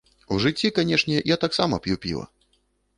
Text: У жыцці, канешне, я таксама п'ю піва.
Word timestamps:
У 0.35 0.37
жыцці, 0.45 0.71
канешне, 0.79 1.21
я 1.35 1.39
таксама 1.47 1.75
п'ю 1.87 1.95
піва. 2.07 2.29